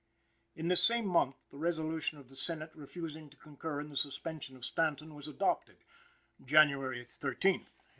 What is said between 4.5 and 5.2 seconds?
of Stanton